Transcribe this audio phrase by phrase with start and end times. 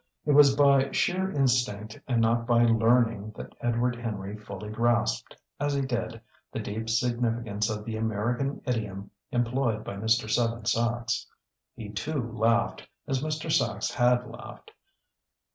[0.25, 5.75] It was by sheer instinct, and not by learning, that Edward Henry fully grasped, as
[5.75, 6.19] he did,
[6.51, 10.27] the deep significance of the American idiom employed by Mr.
[10.27, 11.27] Seven Sachs.
[11.75, 13.51] He, too, laughed, as Mr.
[13.51, 14.71] Sachs had laughed.